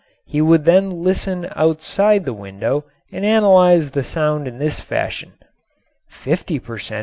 He 0.25 0.41
would 0.41 0.65
then 0.65 1.03
listen 1.03 1.47
outside 1.55 2.25
the 2.25 2.33
window 2.33 2.85
and 3.11 3.23
analyze 3.23 3.91
the 3.91 4.03
sound 4.03 4.47
in 4.47 4.57
this 4.57 4.79
fashion: 4.79 5.33
"Fifty 6.09 6.57
per 6.57 6.79
cent. 6.79 6.99